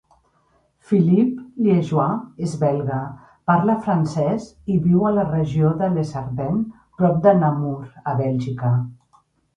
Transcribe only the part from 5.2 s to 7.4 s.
regió de les Ardenes, a prop de